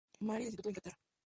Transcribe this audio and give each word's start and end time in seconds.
Mary 0.19 0.43
de 0.45 0.47
Instituto 0.49 0.67
de 0.67 0.71
Inglaterra. 0.71 0.99